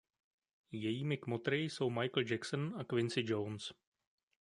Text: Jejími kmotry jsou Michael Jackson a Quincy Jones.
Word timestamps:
Jejími 0.71 1.17
kmotry 1.17 1.63
jsou 1.63 1.89
Michael 1.89 2.25
Jackson 2.27 2.73
a 2.79 2.83
Quincy 2.83 3.23
Jones. 3.27 3.71